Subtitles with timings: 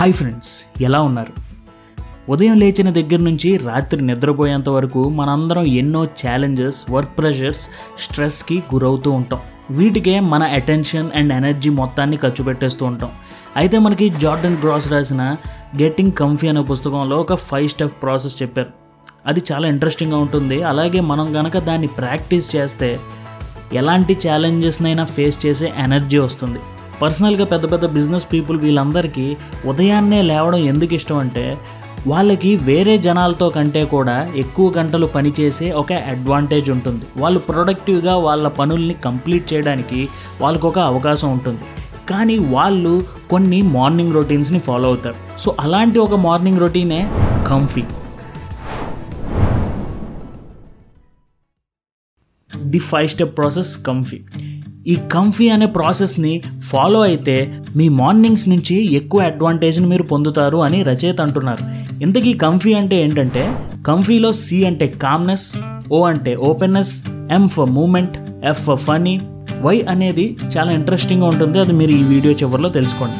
[0.00, 1.32] Hi friends ఎలా ఉన్నారు?
[2.28, 9.40] ఉదయం లేచిన దగ్గర నుంచి రాత్రి నిద్రపోయేంత వరకు మనందరం ఎన్నో ఛాలెంజెస్ వర్క్ ప్రెషర్స్ స్ట్రెస్కి గురవుతూ ఉంటాం.
[9.70, 13.10] వీటికే మన అటెన్షన్ అండ్ ఎనర్జీ మొత్తాన్ని ఖర్చు పెట్టేస్తూ ఉంటాం.
[13.56, 15.36] అయితే మనకి జార్డన్ గ్రాస్ రాసిన
[15.82, 18.68] గెట్టింగ్ కంఫీ అనే పుస్తకంలో ఒక ఫైవ్ స్టెప్ ప్రాసెస్ చెప్పారు.
[19.26, 20.62] అది చాలా ఇంట్రెస్టింగ్గా ఉంటుంది.
[20.62, 23.00] అలాగే మనం కనుక దాన్ని ప్రాక్టీస్ చేస్తే
[23.72, 26.58] ఎలాంటి ఛాలెంజెస్నైనా ఫేస్ చేసే ఎనర్జీ వస్తుంది.
[27.02, 31.58] పర్సనల్గా పెద్ద పెద్ద బిజినెస్ పీపుల్ వీళ్ళందరికీ ఉదయాన్నే లేవడం ఎందుకు ఇష్టం అంటే
[32.06, 37.04] వాళ్ళకి వేరే జనాలతో కంటే కూడా ఎక్కువ గంటలు పనిచేసే ఒక అడ్వాంటేజ్ ఉంటుంది.
[37.16, 40.08] వాళ్ళు ప్రొడక్టివ్గా వాళ్ళ పనుల్ని కంప్లీట్ చేయడానికి
[40.40, 41.60] వాళ్ళకు ఒక అవకాశం ఉంటుంది.
[42.10, 45.14] కానీ వాళ్ళు కొన్ని మార్నింగ్ రొటీన్స్ని ఫాలో అవుతారు.
[45.38, 47.00] సో అలాంటి ఒక morning రొటీనే
[47.48, 47.84] comfy
[52.64, 54.20] the five step process comfy
[54.88, 61.20] ఈ కంఫీ అనే ప్రాసెస్ని ఫాలో అయితే మీ మార్నింగ్స్ నుంచి ఎక్కువ అడ్వాంటేజ్ని మీరు పొందుతారు అని రచయిత
[61.20, 61.64] అంటున్నారు.
[62.02, 65.56] ఇంతకీ కంఫీ అంటే ఏంటంటే కంఫీలో సి అంటే కామ్నెస్
[65.92, 69.20] ఓ అంటే openness M for moment F for funny
[69.60, 71.58] Y అనేది చాలా ఇంట్రెస్టింగ్గా ఉంటుంది.
[71.58, 73.16] అది మీరు ఈ వీడియో చివరిలో తెలుసుకోండి.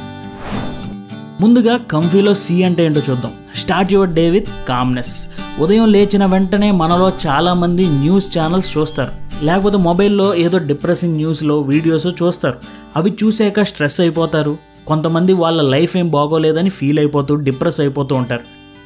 [1.42, 3.32] ముందుగా కంఫీలో సి అంటే ఏంటో చూద్దాం.
[3.54, 9.29] Start your day with calmness ఉదయం లేచిన వెంటనే మనలో చాలామంది న్యూస్ ఛానల్స్ చూస్తారు.
[9.42, 12.54] లేకపోతే మొబైల్లో ఏదో డిప్రెసింగ్ న్యూస్లో వీడియోస్ చూస్తారు.
[12.96, 14.56] అవి చూసాక స్ట్రెస్ అయిపోతారు.
[14.86, 18.40] కొంతమంది వాళ్ళ లైఫ్ ఏం బాగోలేదని ఫీల్ అయిపోతూ డిప్రెస్ అయిపోతూ ఉంటారు.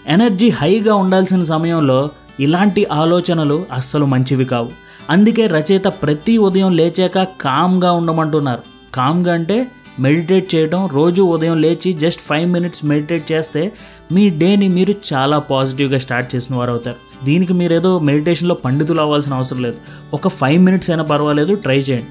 [0.07, 4.69] ఎనర్జీ హైగా ఉండాల్సిన సమయంలో ఇలాంటి ఆలోచనలు అస్సలు మంచివి కావు.
[5.11, 8.63] అందుకే రచయిత ప్రతి ఉదయం లేచాక కామ్గా ఉండమంటున్నారు.
[8.95, 13.73] కామ్గా అంటే మెడిటేట్ చేయడం రోజు ఉదయం లేచి జస్ట్ ఫైవ్ మినిట్స్ మెడిటేట్ చేస్తే
[14.13, 19.35] మీ డేని మీరు చాలా పాజిటివ్గా స్టార్ట్ చేసిన వారు అవుతారు దీనికి మీరు ఏదో మెడిటేషన్లో పండితులు అవ్వాల్సిన
[19.35, 19.77] అవసరం లేదు.
[20.15, 22.07] ఒక ఫైవ్ మినిట్స్ అయినా పర్వాలేదు ట్రై చేయండి.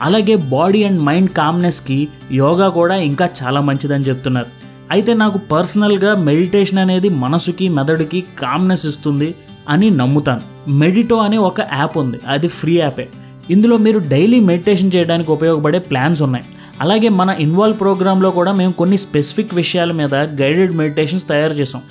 [0.00, 4.46] అలాగే బాడీ అండ్ మైండ్ కామ్నెస్కి యోగా కూడా ఇంకా చాలా మంచిదని చెప్తున్నారు.
[4.90, 9.34] అయితే నాకు పర్సనల్గా మెడిటేషన్ అనేది మనసుకి మెదడుకి కామ్నెస్ ఇస్తుంది
[9.68, 10.70] అని నమ్ముతాను.
[10.70, 12.20] మెడిటో అనే ఒక యాప్ ఉంది.
[12.26, 13.08] అది ఫ్రీ యాపే
[13.50, 16.44] ఇందులో మీరు డైలీ మెడిటేషన్ చేయడానికి ఉపయోగపడే ప్లాన్స్ ఉన్నాయి.
[16.80, 21.82] అలాగే మన ఇన్వాల్వ్ ప్రోగ్రాంలో కూడా మేము కొన్ని స్పెసిఫిక్ విషయాల మీద గైడెడ్ మెడిటేషన్స్ తయారు చేసాం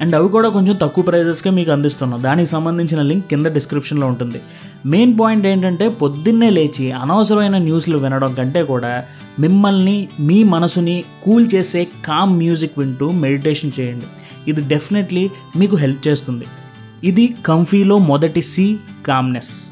[0.00, 2.22] అండ్ అవి కూడా కొంచెం తక్కువ ప్రైజెస్కే మీకు అందిస్తున్నాం.
[2.22, 4.40] దానికి సంబంధించిన లింక్ కింద డిస్క్రిప్షన్లో ఉంటుంది.
[4.86, 9.04] మెయిన్ పాయింట్ ఏంటంటే పొద్దున్నే లేచి అనవసరమైన న్యూస్లు వినడం కంటే కూడా
[9.38, 14.06] మిమ్మల్ని మీ మనసుని కూల్ చేసే కామ్ మ్యూజిక్ వింటూ మెడిటేషన్ చేయండి.
[14.48, 16.44] ఇది డెఫినెట్లీ మీకు హెల్ప్ చేస్తుంది.
[17.04, 18.76] ఇది కంఫీలో మొదటి సి
[19.06, 19.66] కామ్నెస్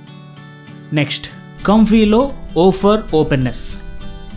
[0.93, 1.31] నెక్స్ట్
[1.67, 3.83] కంఫీలో ఓఫర్ ఓపెన్నెస్.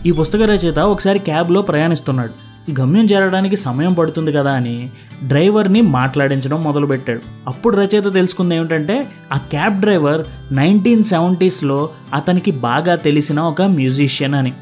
[0.06, 2.32] ఈ పుస్తక రచయిత ఒకసారి క్యాబ్లో ప్రయాణిస్తున్నాడు.
[2.80, 4.90] గమ్యం చేరడానికి సమయం పడుతుంది కదా అని
[5.22, 7.20] డ్రైవర్ని మాట్లాడించడం మొదలుపెట్టాడు.
[7.46, 14.52] అప్పుడు రచయిత తెలుసుకుంది ఏమిటంటే ఆ క్యాబ్ డ్రైవర్ నైన్టీన్ సెవెంటీస్లో అతనికి బాగా తెలిసిన ఒక మ్యూజిషియన్ అని.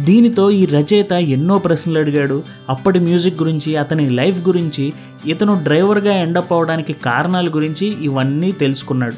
[0.00, 2.42] దీనితో ఈ రచయిత ఎన్నో ప్రశ్నలు అడిగాడు.
[2.68, 4.92] అప్పటి మ్యూజిక్ గురించి అతని లైఫ్ గురించి
[5.26, 9.14] ఇతను డ్రైవర్గా ఎండప్ అవడానికి కారణాల గురించి ఇవన్నీ తెలుసుకున్నాడు.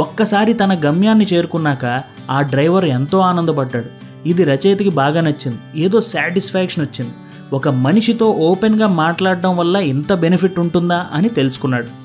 [0.00, 4.09] ఒక్కసారి తన గమ్యాన్ని చేరుకున్నాక ఆ డ్రైవర్ ఎంతో ఆనందపడ్డాడు.
[4.26, 5.58] ఇది రచయితకి బాగా నచ్చింది.
[5.76, 7.14] ఏదో సాటిస్ఫాక్షన్ వచ్చింది.
[7.52, 12.00] ఒక మనిషితో ఓపెన్గా మాట్లాడడం వల్ల ఇంత బెనిఫిట్ ఉంటుందా అని తెలుసుకున్నాడు.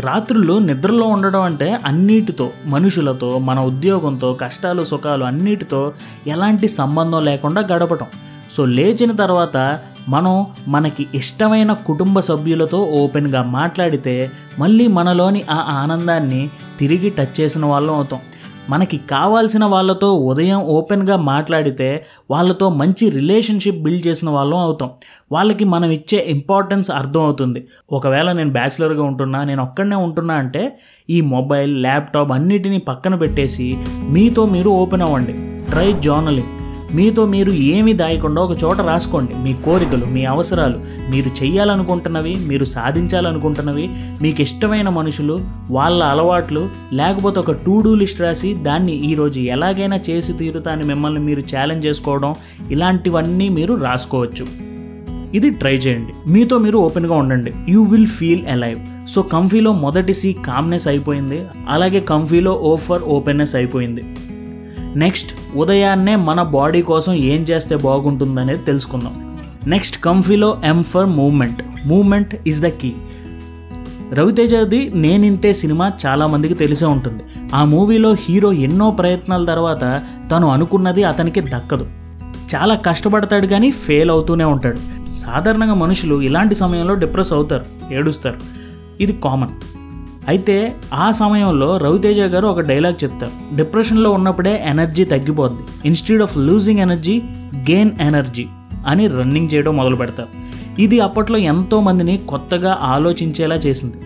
[0.00, 5.92] రాత్రులు నిద్రలో ఉండడం అంటే అన్నిటితో మనుషులతో మన ఉద్యోగంతో కష్టాలు సుఖాలు అన్నిటితో
[6.26, 8.06] ఎలాంటి సంబంధం లేకుండా గడపటం.
[8.50, 17.10] సో లేచిన తర్వాత మనం మనకి ఇష్టమైన కుటుంబ సభ్యులతో ఓపెన్గా మాట్లాడితే మళ్ళీ మనలోని ఆ ఆనందాన్ని తిరిగి
[17.10, 18.20] టచ్ చేసిన వాళ్ళం అవుతాం.
[18.70, 24.90] మనకి కావాల్సిన వాళ్ళతో ఉదయం ఓపెన్గా మాట్లాడితే వాళ్ళతో మంచి రిలేషన్షిప్ బిల్డ్ చేసిన వాళ్ళం అవుతాం.
[25.32, 27.66] వాళ్ళకి మనం ఇచ్చే ఇంపార్టెన్స్ అర్థం అవుతుంది.
[27.92, 30.78] ఒకవేళ నేను బ్యాచిలర్గా ఉంటున్నా నేను ఒక్కడనే ఉంటున్నా అంటే
[31.10, 33.78] ఈ మొబైల్ ల్యాప్టాప్ అన్నిటినీ పక్కన పెట్టేసి
[34.10, 35.34] మీతో మీరు ఓపెన్ అవ్వండి.
[35.70, 36.57] Try journaling.
[36.94, 39.32] మీతో మీరు ఏమి దాయకుండా ఒక చోట రాసుకోండి.
[39.34, 43.90] మీ కోరికలు మీ అవసరాలు మీరు చేయాలనుకుంటున్నవి మీరు సాధించాలనుకుంటున్నవి
[44.22, 45.40] మీకు ఇష్టమైన మనుషులు
[45.70, 51.40] వాళ్ళ అలవాట్లు లేకపోతే ఒక టూ డూ లిస్ట్ రాసి దాన్ని ఈరోజు ఎలాగైనా చేసి తీరుతాని మిమ్మల్ని మీరు
[51.40, 52.34] ఛాలెంజ్ చేసుకోవడం
[52.70, 54.46] ఇలాంటివన్నీ మీరు రాసుకోవచ్చు.
[55.34, 56.30] ఇది ట్రై చేయండి.
[56.30, 57.52] మీతో మీరు ఓపెన్గా ఉండండి.
[57.68, 59.08] You will feel alive.
[59.08, 61.42] So కంఫీలో మొదటి సి కామ్నెస్ అయిపోయింది.
[61.68, 64.04] అలాగే కంఫీలో ఓఫర్ ఓపెన్నెస్ అయిపోయింది.
[64.96, 69.38] నెక్స్ట్ ఉదయాన్నే మన బాడీ కోసం ఏం చేస్తే బాగుంటుందనేది తెలుసుకుందాం.
[69.66, 71.62] Next కంఫీలో M for moment.
[71.84, 72.92] Moment is the key.
[74.12, 77.22] రవితేజది నేనింతే cinema చాలామందికి తెలిసే ఉంటుంది.
[77.54, 81.86] ఆ మూవీలో హీరో ఎన్నో ప్రయత్నాల తర్వాత తను అనుకున్నది అతనికి దక్కదు.
[82.54, 84.78] చాలా కష్టపడతాడు కానీ ఫెయిల్ అవుతూనే ఉంటాడు.
[85.14, 88.36] సాధారణంగా మనుషులు ఇలాంటి సమయంలో డిప్రెస్ అవుతారు ఏడుస్తారు.
[89.00, 89.77] ఇది కామన్.
[90.28, 93.56] అయితే ఆ సమయంలో రవితేజ గారు ఒక డైలాగ్ చెప్తారు.
[93.56, 95.62] డిప్రెషన్లో ఉన్నప్పుడే ఎనర్జీ తగ్గిపోద్ది.
[95.84, 97.22] Institute of losing energy
[97.54, 98.46] gain energy
[98.86, 100.28] అని రన్నింగ్ చేయడం మొదలు పెడతారు.
[100.80, 103.96] ఇది అప్పట్లో ఎంతో మందిని కొత్తగా ఆలోచించేలా చేసింది.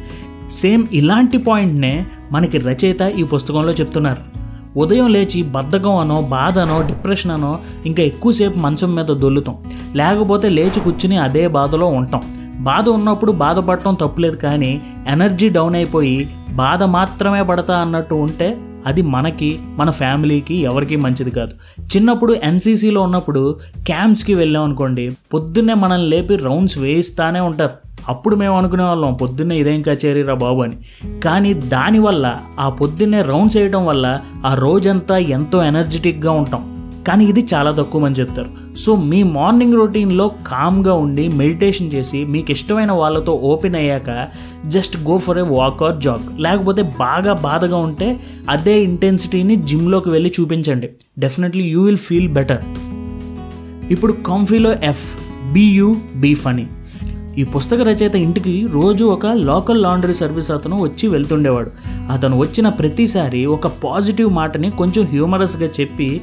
[0.50, 4.42] సేమ్ ఇలాంటి పాయింట్నే మనకి రచయిత ఈ పుస్తకంలో చెప్తున్నారు.
[4.78, 9.56] ఉదయం లేచి బద్ధకం అనో బాధ అనో డిప్రెషన్ అనో ఇంకా ఎక్కువసేపు మంచం మీద దొల్లుతాం.
[9.94, 12.22] లేకపోతే లేచి కూర్చుని అదే బాధలో ఉంటాం.
[12.60, 19.58] బాధ ఉన్నప్పుడు బాధపడటం తప్పులేదు కానీ ఎనర్జీ డౌన్ అయిపోయి బాధ మాత్రమే పడతా అన్నట్టు ఉంటే అది మనకి
[19.76, 21.50] మన ఫ్యామిలీకి ఎవరికీ మంచిది కాదు.
[21.80, 27.70] చిన్నప్పుడు ఎన్సీసీలో ఉన్నప్పుడు క్యాంప్స్కి వెళ్ళాం అనుకోండి పొద్దున్నే మనల్ని లేపి రౌండ్స్ వేయిస్తానే ఉంటారు.
[28.08, 30.76] అప్పుడు మేము అనుకునే వాళ్ళం పొద్దున్నే ఇదేం కచేరీరా బాబు అని.
[31.20, 36.71] కానీ దానివల్ల ఆ పొద్దున్నే రౌండ్స్ వేయడం వల్ల ఆ రోజంతా ఎంతో ఎనర్జెటిక్గా ఉంటాం.
[37.08, 38.50] కానీ ఇది చాలా తక్కువ మంది చెప్తారు.
[38.76, 44.28] సో మీ మార్నింగ్ రొటీన్లో కామ్గా ఉండి మెడిటేషన్ చేసి మీకు ఇష్టమైన వాళ్ళతో ఓపెన్ అయ్యాక
[44.66, 46.42] just go for a walk or jog.
[46.42, 48.20] లేకపోతే బాగా బాధగా ఉంటే
[48.50, 50.90] అదే ఇంటెన్సిటీని జిమ్లోకి వెళ్ళి చూపించండి.
[51.18, 52.62] Definitely you will feel better.
[53.90, 55.04] ఇప్పుడు కాంఫీలో F
[55.52, 56.66] be you be funny.
[57.38, 61.70] ఈ పుస్తక రచయిత ఇంటికి రోజు ఒక లోకల్ లాండ్రీ సర్వీస్ అతను వచ్చి వెళ్తుండేవాడు.
[62.12, 66.20] అతను వచ్చిన ప్రతిసారి ఒక పాజిటివ్ మాటని కొంచెం హ్యూమరస్గా చెప్పి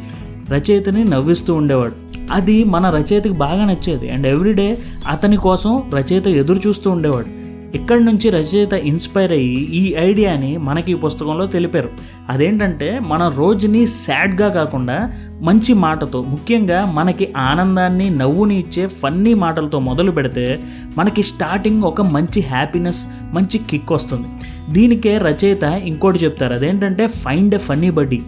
[0.52, 1.94] రచయితని నవ్విస్తూ ఉండేవాడు.
[2.32, 4.10] అది మన రచయితకి బాగా నచ్చేది.
[4.10, 7.40] అండ్ ఎవ్రీడే అతని కోసం రచయిత ఎదురు చూస్తూ ఉండేవాడు.
[7.76, 11.90] ఇక్కడి నుంచి రచయిత ఇన్స్పైర్ అయ్యి ఈ ఐడియాని మనకి ఈ పుస్తకంలో తెలిపారు.
[12.30, 15.12] అదేంటంటే మన రోజుని సాడ్గా కాకుండా
[15.42, 20.60] మంచి మాటతో ముఖ్యంగా మనకి ఆనందాన్ని నవ్వుని ఇచ్చే ఫన్నీ మాటలతో మొదలు పెడితే
[20.98, 24.28] మనకి స్టార్టింగ్ ఒక మంచి హ్యాపీనెస్ మంచి కిక్ వస్తుంది.
[24.70, 26.54] దీనికే రచయిత ఇంకోటి చెప్తారు.
[26.54, 28.22] అదేంటంటే ఫైండ్ ఎ ఫన్నీ బడ్డీ.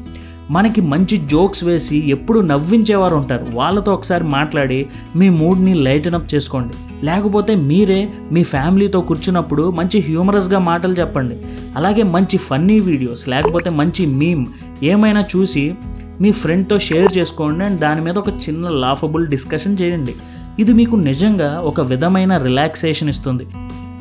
[0.51, 3.45] మనకి మంచి జోక్స్ వేసి ఎప్పుడు నవ్వించేవారు ఉంటారు.
[3.53, 4.79] వాళ్ళతో ఒకసారి మాట్లాడి
[5.15, 6.73] మీ మూడ్ని లైటన్ అప్ చేసుకోండి.
[7.05, 11.35] లేకపోతే మీరే మీ ఫ్యామిలీతో కూర్చున్నప్పుడు మంచి హ్యూమరస్గా మాటలు చెప్పండి.
[11.75, 14.45] అలాగే మంచి ఫన్నీ వీడియోస్ లేకపోతే మంచి మీమ్
[14.83, 15.75] ఏమైనా చూసి
[16.21, 20.15] మీ ఫ్రెండ్తో షేర్ చేసుకోండి అండ్ దాని మీద ఒక చిన్న లాఫబుల్ డిస్కషన్ చేయండి.
[20.59, 23.47] ఇది మీకు నిజంగా ఒక విధమైన రిలాక్సేషన్ ఇస్తుంది.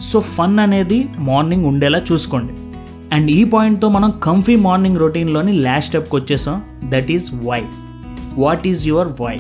[0.01, 2.53] సో ఫన్ అనేది మార్నింగ్ ఉండేలా చూసుకోండి.
[3.13, 6.63] అండ్ ఈ పాయింట్తో మనం కంఫీ మార్నింగ్ రొటీన్లోని లాస్ట్ స్టెప్కి వచ్చేసాం.
[6.91, 7.63] That is Y
[8.39, 9.37] what is your Y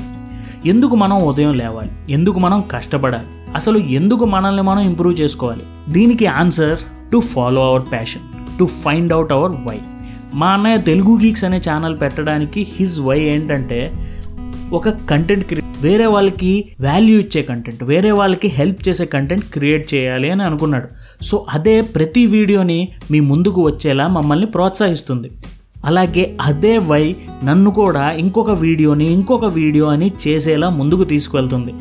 [0.66, 1.90] ఎందుకు మనం ఉదయం లేవాలి?
[2.12, 3.28] ఎందుకు మనం కష్టపడాలి?
[3.54, 5.62] అసలు ఎందుకు మనల్ని మనం ఇంప్రూవ్ చేసుకోవాలి?
[5.88, 6.78] దీనికి answer
[7.12, 8.22] to follow our passion
[8.58, 9.78] to find out our Y
[10.34, 13.80] మా అన్నయ్య తెలుగు గీక్స్ అనే ఛానల్ పెట్టడానికి హిజ్ వై ఏంటంటే
[14.72, 16.50] ఒక కంటెంట్ క్రియేట్ వేరే వాళ్ళకి
[16.80, 20.88] వాల్యూ ఇచ్చే కంటెంట్ వేరే వాళ్ళకి హెల్ప్ చేసే కంటెంట్ క్రియేట్ చేయాలి అని అనుకున్నాడు.
[21.22, 25.30] సో అదే ప్రతి వీడియోని మీ ముందుకు వచ్చేలా మమ్మల్ని ప్రోత్సహిస్తుంది.
[25.84, 27.04] అలాగే అదే వై
[27.44, 31.72] నన్ను కూడా ఇంకొక వీడియోని ఇంకొక వీడియో అని చేసేలా ముందుకు తీసుకువెళ్తుంది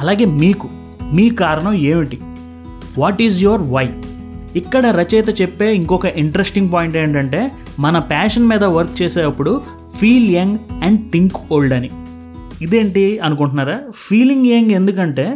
[0.00, 0.68] అలాగే మీకు
[1.12, 2.18] మీ కారణం ఏమిటి?
[2.98, 3.86] వాట్ ఈజ్ యువర్ వై
[4.56, 7.40] ఇక్కడ రచయిత చెప్పే ఇంకొక ఇంట్రెస్టింగ్ పాయింట్ ఏంటంటే
[7.78, 9.52] మన ప్యాషన్ మీద వర్క్ చేసేటప్పుడు
[9.98, 11.90] feel young and think old అని.
[12.62, 13.78] ఇదేంటి అనుకుంటున్నారా?
[13.94, 15.26] ఫీలింగ్ యంగ్ ఎందుకంటే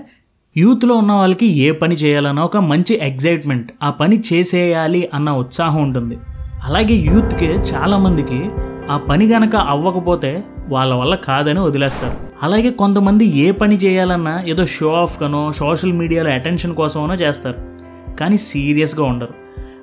[0.57, 6.19] యూత్లో ఉన్న వాళ్ళకి ఏ పని చేయాలన్న ఒక మంచి ఎగ్జైట్మెంట్ ఆ పని చేసేయాలి అన్న ఉత్సాహం ఉంటుంది.
[6.65, 8.51] అలాగే యూత్కి చాలామందికి
[8.91, 12.17] ఆ పని గనక అవ్వకపోతే వాళ్ళ వల్ల కాదని వదిలేస్తారు.
[12.43, 17.59] అలాగే కొంతమంది ఏ పని చేయాలన్నా ఏదో షో ఆఫ్ కనో సోషల్ మీడియాలో అటెన్షన్ కోసమనో చేస్తారు.
[18.15, 19.35] కానీ సీరియస్గా ఉండరు.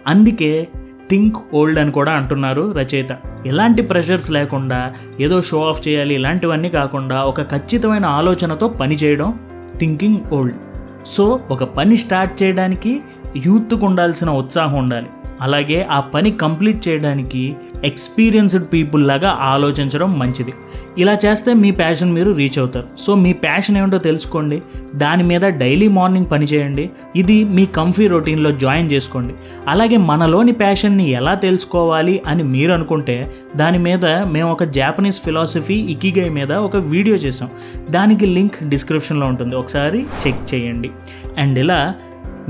[0.07, 0.67] అందుకే
[1.09, 3.17] థింక్ ఓల్డ్ అని కూడా అంటున్నారు రచయిత.
[3.45, 9.39] ఎలాంటి ప్రెషర్స్ లేకుండా ఏదో షో ఆఫ్ చేయాలి ఇలాంటివన్నీ కాకుండా ఒక ఖచ్చితమైన ఆలోచనతో పని చేయడం
[9.77, 10.55] థింకింగ్ ఓల్డ్
[11.05, 13.01] సో ఒక పని స్టార్ట్ చేయడానికి
[13.45, 15.07] యూత్కు ఉండాల్సిన ఉత్సాహం ఉండాలి.
[15.41, 20.53] అలాగే ఆ పని కంప్లీట్ చేయడానికి ఎక్స్పీరియన్స్డ్ పీపుల్ లాగా ఆలోచించడం మంచిది.
[20.97, 22.87] ఇలా చేస్తే మీ ప్యాషన్ మీరు రీచ్ అవుతారు.
[22.97, 24.61] సో మీ ప్యాషన్ ఏమిటో తెలుసుకోండి.
[24.95, 26.89] దాని మీద డైలీ మార్నింగ్ పని చేయండి.
[27.15, 29.33] ఇది మీ కంఫీ రొటీన్లో జాయిన్ చేసుకోండి.
[29.67, 36.29] అలాగే మనలోని ప్యాషన్ని ఎలా తెలుసుకోవాలి అని మీరు అనుకుంటే దాని మీద మేము ఒక జాపనీస్ ఫిలాసఫీ ఇకిగై
[36.29, 37.49] మీద ఒక వీడియో చేసాం
[37.89, 39.55] దానికి లింక్ డిస్క్రిప్షన్లో ఉంటుంది.
[39.55, 40.89] ఒకసారి చెక్ చేయండి.
[41.37, 41.93] అండ్ ఇలా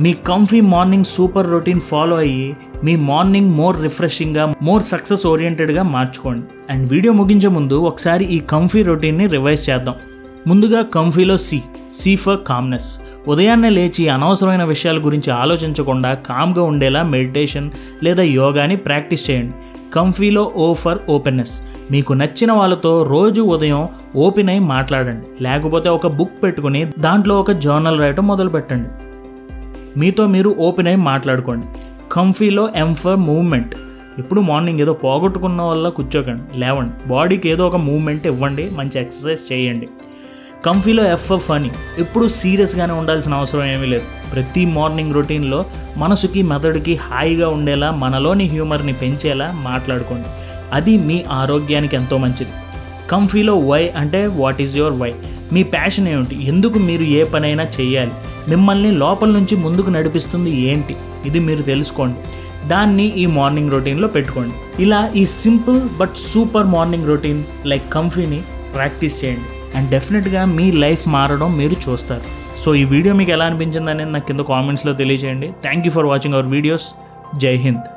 [0.03, 6.45] మీ comfy morning super routine follow అయ్యి మీ మార్నింగ్ మోర్ రిఫ్రెషింగ్గా మోర్ సక్సెస్ ఓరియంటెడ్గా మార్చుకోండి.
[6.69, 9.95] అండ్ వీడియో ముగించే ముందు ఒకసారి ఈ కంఫీ రొటీన్ని రివైజ్ చేద్దాం.
[10.47, 11.59] ముందుగా కంఫీలో సి
[11.93, 17.71] సి ఫర్ కామ్నెస్ ఉదయాన్నే లేచి అనవసరమైన విషయాల గురించి ఆలోచించకుండా కామ్గా ఉండేలా మెడిటేషన్
[18.03, 19.53] లేదా యోగాని ప్రాక్టీస్ చేయండి.
[19.93, 23.83] కంఫీలో ఓ ఫర్ ఓపెన్నెస్ మీకు నచ్చిన వాళ్ళతో రోజు ఉదయం
[24.15, 25.43] ఓపెన్ అయి మాట్లాడండి.
[25.43, 28.89] లేకపోతే ఒక బుక్ పెట్టుకుని దాంట్లో ఒక జర్నల్ రాయటం మొదలు పెట్టండి
[29.97, 31.65] మీతో మీరు ఓపెన్ అయి మాట్లాడుకోండి.
[32.11, 33.75] కంఫీలో ఎం ఫర్ మూవ్మెంట్
[34.17, 37.09] ఇప్పుడు మార్నింగ్ ఏదో పోగొట్టుకున్న వల్ల కూర్చోకండి లేవండి.
[37.09, 39.87] బాడీకి ఏదో ఒక మూవ్మెంట్ ఇవ్వండి మంచి ఎక్సర్సైజ్ చేయండి.
[40.65, 44.03] కంఫీలో ఎఫ్ ఫనీ ఇప్పుడు సీరియస్గానే ఉండాల్సిన అవసరం ఏమీ లేదు.
[44.33, 45.65] ప్రతి మార్నింగ్ రొటీన్లో
[45.97, 50.27] మనసుకి మెదడుకి హాయిగా ఉండేలా మనలోని హ్యూమర్ని పెంచేలా మాట్లాడుకోండి.
[50.73, 52.51] అది మీ ఆరోగ్యానికి ఎంతో మంచిది.
[53.11, 55.11] కంఫీలో వై అంటే వాట్ ఈజ్ యువర్ వై
[55.55, 56.35] మీ ప్యాషన్ ఏమిటి?
[56.51, 58.13] ఎందుకు మీరు ఏ పనైనా చేయాలి?
[58.51, 60.95] మిమ్మల్ని లోపల నుంచి ముందుకు నడిపిస్తుంది ఏంటి?
[61.29, 62.19] ఇది మీరు తెలుసుకోండి.
[62.73, 64.55] దాన్ని ఈ మార్నింగ్ రొటీన్లో పెట్టుకోండి.
[64.85, 68.41] ఇలా ఈ simple but super morning routine like కంఫీని
[68.75, 69.49] practice చేయండి.
[69.77, 72.25] అండ్ డెఫినెట్గా మీ లైఫ్ మారడం మీరు చూస్తారు.
[72.63, 75.49] సో ఈ వీడియో మీకు ఎలా అనిపించింది అనేది నాకు కింద కామెంట్స్లో తెలియజేయండి.
[75.65, 76.87] Thank you for watching our videos
[77.43, 77.87] జై హింద్